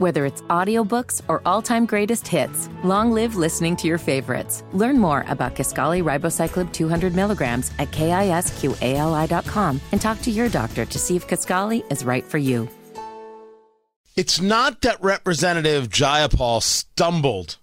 [0.00, 4.64] Whether it's audiobooks or all-time greatest hits, long live listening to your favorites.
[4.72, 10.98] Learn more about Kisqali Ribociclib 200 milligrams at kisqali.com and talk to your doctor to
[10.98, 12.66] see if Kisqali is right for you.
[14.16, 17.58] It's not that Representative Jayapal stumbled.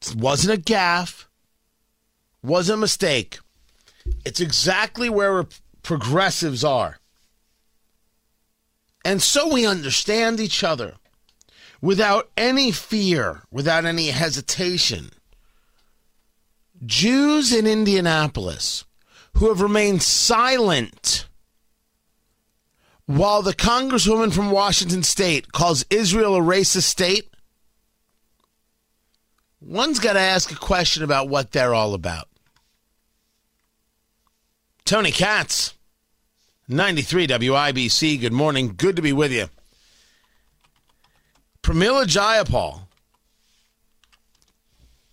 [0.00, 1.26] It wasn't a gaffe.
[2.42, 3.38] Wasn't a mistake.
[4.24, 5.44] It's exactly where
[5.82, 6.96] progressives are.
[9.04, 10.94] And so we understand each other
[11.84, 15.10] without any fear, without any hesitation.
[16.86, 18.86] Jews in Indianapolis
[19.34, 21.28] who have remained silent
[23.04, 27.28] while the Congresswoman from Washington State calls Israel a racist state,
[29.60, 32.28] one's got to ask a question about what they're all about.
[34.86, 35.74] Tony Katz,
[36.66, 38.72] 93 WIBC, good morning.
[38.74, 39.48] Good to be with you.
[41.64, 42.82] Pramila Jayapal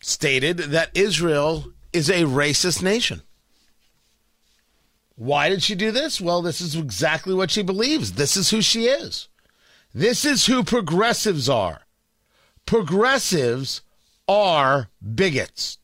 [0.02, 3.22] stated that Israel is a racist nation.
[5.16, 6.20] Why did she do this?
[6.20, 8.14] Well, this is exactly what she believes.
[8.14, 9.30] This is who she is.
[9.94, 11.84] This is who progressives are.
[12.66, 13.82] Progressives
[14.28, 15.78] are bigots.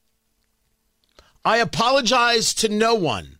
[1.45, 3.36] I apologize to no one.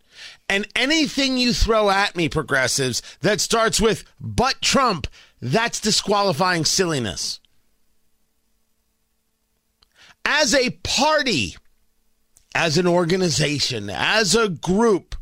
[0.49, 5.07] And anything you throw at me, progressives, that starts with but Trump,
[5.41, 7.39] that's disqualifying silliness.
[10.23, 11.57] As a party,
[12.55, 15.15] as an organization, as a group,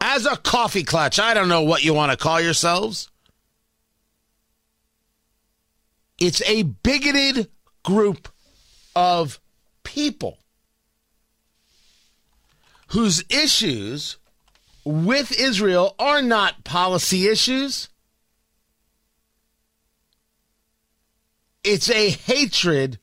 [0.00, 3.10] as a coffee clutch, I don't know what you want to call yourselves.
[6.20, 7.48] It's a bigoted
[7.84, 8.28] group
[8.94, 9.40] of
[9.84, 10.38] people
[12.88, 14.16] whose issues
[14.88, 17.90] with Israel are not policy issues.
[21.62, 22.98] It's a hatred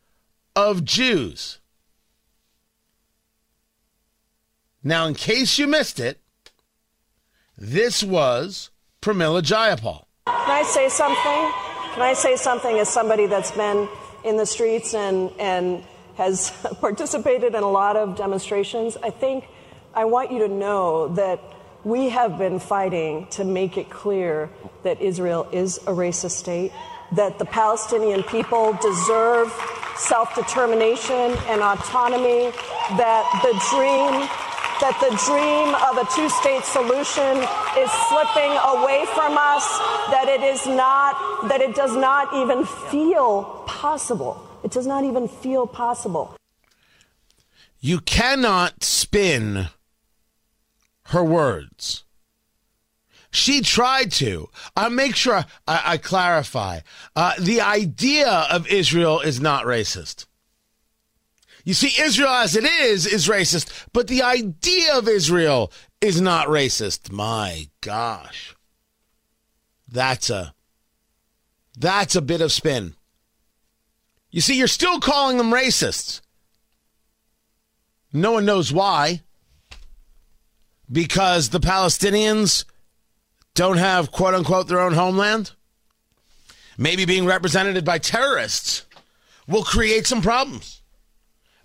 [0.56, 1.59] of Jews.
[4.83, 6.19] Now, in case you missed it,
[7.56, 10.06] this was Pramila Jayapal.
[10.25, 11.51] Can I say something?
[11.94, 13.88] Can I say something as somebody that's been
[14.24, 15.84] in the streets and, and
[16.16, 16.50] has
[16.81, 18.97] participated in a lot of demonstrations?
[19.03, 19.45] I think
[19.94, 21.40] I want you to know that
[21.85, 24.50] we have been fighting to make it clear
[24.81, 26.72] that Israel is a racist state,
[27.12, 29.53] that the Palestinian people deserve
[29.95, 32.51] self determination and autonomy,
[32.97, 34.28] that the dream
[34.81, 37.38] that the dream of a two state solution
[37.79, 39.63] is slipping away from us,
[40.12, 44.45] that it is not, that it does not even feel possible.
[44.66, 46.35] It does not even feel possible.
[47.79, 49.69] You cannot spin
[51.06, 52.04] her words.
[53.32, 54.50] She tried to.
[54.78, 56.80] I make sure I, I clarify.
[57.16, 60.26] Uh, the idea of Israel is not racist.
[61.66, 66.48] You see, Israel as it is is racist, but the idea of Israel is not
[66.48, 67.12] racist.
[67.12, 68.56] My gosh.
[69.88, 70.54] That's a
[71.78, 72.96] that's a bit of spin.
[74.32, 76.22] You see, you're still calling them racists.
[78.14, 79.24] No one knows why.
[80.91, 82.66] Because the Palestinians
[83.53, 85.51] don't have quote unquote their own homeland.
[86.78, 88.85] Maybe being represented by terrorists
[89.47, 90.81] will create some problems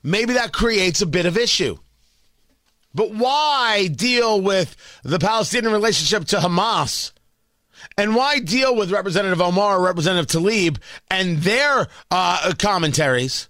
[0.03, 1.79] maybe that creates a bit of issue.
[2.95, 7.13] But why deal with the Palestinian relationship to Hamas?
[7.97, 10.79] And why deal with Representative Omar Representative Tlaib
[11.11, 13.49] and their uh, commentaries?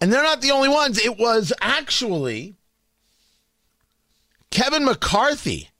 [0.00, 0.98] And they're not the only ones.
[0.98, 2.56] It was actually
[4.50, 5.70] Kevin McCarthy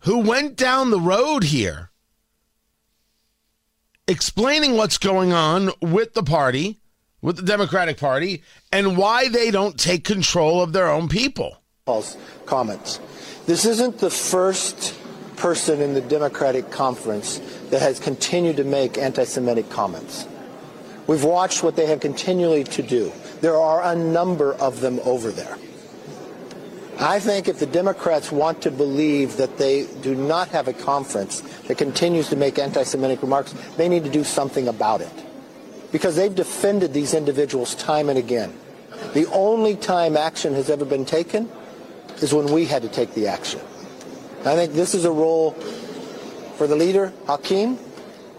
[0.00, 1.90] who went down the road here
[4.08, 6.80] explaining what's going on with the party
[7.22, 8.42] with the Democratic Party
[8.72, 11.62] and why they don't take control of their own people.
[11.86, 13.00] False comments.
[13.46, 14.94] This isn't the first
[15.36, 17.38] person in the Democratic conference
[17.70, 20.26] that has continued to make anti Semitic comments.
[21.06, 23.12] We've watched what they have continually to do.
[23.40, 25.56] There are a number of them over there.
[27.00, 31.40] I think if the Democrats want to believe that they do not have a conference
[31.66, 35.12] that continues to make anti Semitic remarks, they need to do something about it
[35.92, 38.52] because they've defended these individuals time and again.
[39.14, 41.50] The only time action has ever been taken
[42.20, 43.60] is when we had to take the action.
[44.40, 45.52] I think this is a role
[46.56, 47.78] for the leader, Hakeem,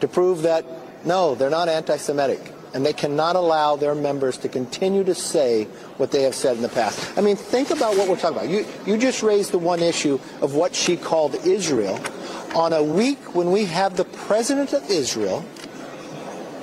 [0.01, 0.65] to prove that
[1.03, 2.50] no, they're not anti-Semitic.
[2.73, 5.65] And they cannot allow their members to continue to say
[5.97, 7.17] what they have said in the past.
[7.17, 8.49] I mean, think about what we're talking about.
[8.49, 11.99] You, you just raised the one issue of what she called Israel
[12.55, 15.45] on a week when we have the president of Israel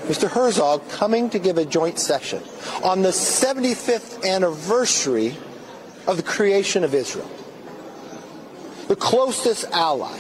[0.09, 0.27] Mr.
[0.27, 2.43] Herzog coming to give a joint session
[2.83, 5.37] on the 75th anniversary
[6.07, 7.29] of the creation of Israel.
[8.89, 10.19] The closest ally.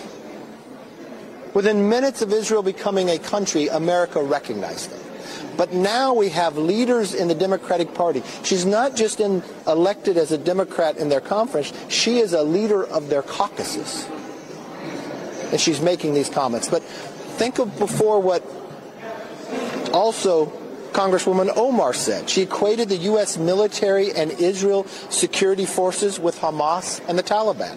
[1.55, 5.07] Within minutes of Israel becoming a country, America recognized them.
[5.57, 8.23] But now we have leaders in the Democratic Party.
[8.43, 12.85] She's not just in, elected as a Democrat in their conference, she is a leader
[12.85, 14.09] of their caucuses.
[15.51, 16.69] And she's making these comments.
[16.69, 18.45] But think of before what
[19.93, 20.47] also
[20.93, 22.29] Congresswoman Omar said.
[22.29, 23.39] She equated the U.S.
[23.39, 27.77] military and Israel security forces with Hamas and the Taliban.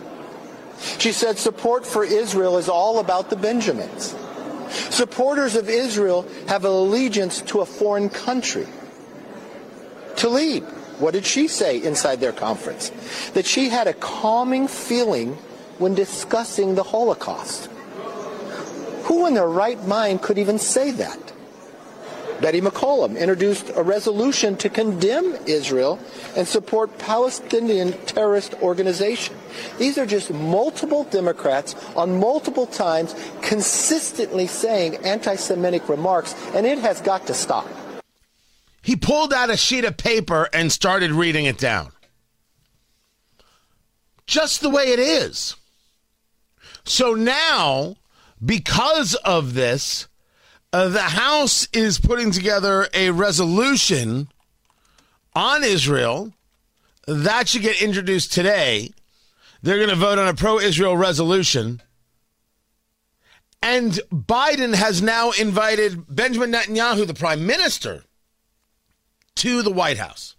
[0.97, 4.15] She said support for Israel is all about the Benjamins.
[4.71, 8.67] Supporters of Israel have allegiance to a foreign country.
[10.15, 10.63] Tlaib,
[10.99, 12.91] what did she say inside their conference?
[13.33, 15.33] That she had a calming feeling
[15.79, 17.69] when discussing the Holocaust.
[19.05, 21.30] Who in their right mind could even say that?
[22.41, 25.99] Betty McCollum introduced a resolution to condemn Israel
[26.35, 29.35] and support Palestinian terrorist organization.
[29.77, 36.99] These are just multiple Democrats on multiple times consistently saying anti-Semitic remarks, and it has
[37.01, 37.67] got to stop.
[38.81, 41.91] He pulled out a sheet of paper and started reading it down.
[44.25, 45.55] Just the way it is.
[46.85, 47.97] So now,
[48.43, 50.07] because of this,
[50.73, 54.29] uh, the House is putting together a resolution
[55.33, 56.33] on Israel
[57.07, 58.91] that should get introduced today.
[59.61, 61.81] They're going to vote on a pro Israel resolution.
[63.61, 68.03] And Biden has now invited Benjamin Netanyahu, the prime minister,
[69.35, 70.35] to the White House.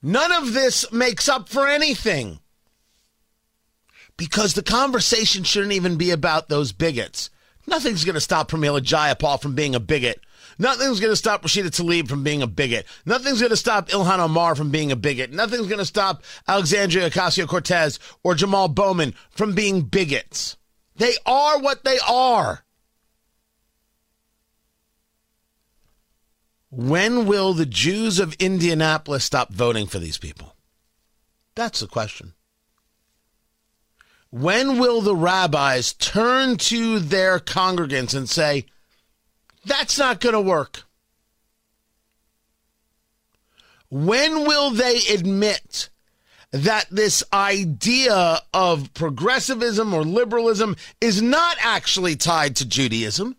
[0.00, 2.38] None of this makes up for anything
[4.18, 7.30] because the conversation shouldn't even be about those bigots.
[7.66, 10.20] Nothing's going to stop Pramila Jayapal from being a bigot.
[10.58, 12.84] Nothing's going to stop Rashida Tlaib from being a bigot.
[13.06, 15.30] Nothing's going to stop Ilhan Omar from being a bigot.
[15.30, 20.56] Nothing's going to stop Alexandria Ocasio Cortez or Jamal Bowman from being bigots.
[20.96, 22.64] They are what they are.
[26.70, 30.56] When will the Jews of Indianapolis stop voting for these people?
[31.54, 32.34] That's the question.
[34.30, 38.66] When will the rabbis turn to their congregants and say,
[39.64, 40.84] that's not going to work?
[43.90, 45.88] When will they admit
[46.50, 53.36] that this idea of progressivism or liberalism is not actually tied to Judaism?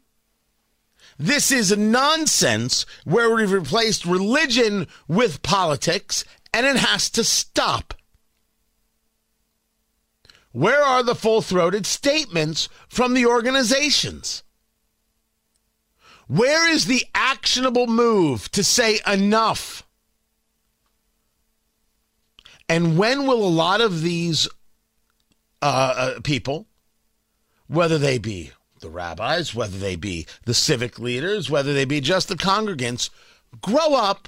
[1.19, 7.94] This is nonsense where we've replaced religion with politics, and it has to stop.
[10.51, 14.43] Where are the full throated statements from the organizations?
[16.27, 19.83] Where is the actionable move to say enough?
[22.67, 24.47] And when will a lot of these
[25.61, 26.67] uh, uh, people,
[27.67, 32.27] whether they be the rabbis, whether they be the civic leaders, whether they be just
[32.27, 33.09] the congregants,
[33.61, 34.27] grow up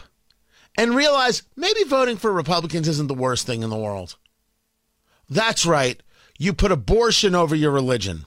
[0.78, 4.18] and realize maybe voting for Republicans isn't the worst thing in the world?
[5.30, 6.02] That's right.
[6.42, 8.26] You put abortion over your religion.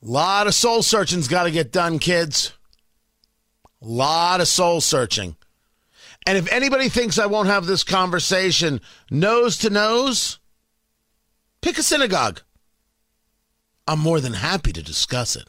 [0.00, 2.52] A lot of soul searching's got to get done, kids.
[3.82, 5.34] A lot of soul searching.
[6.24, 10.38] And if anybody thinks I won't have this conversation nose to nose,
[11.62, 12.42] pick a synagogue.
[13.88, 15.48] I'm more than happy to discuss it.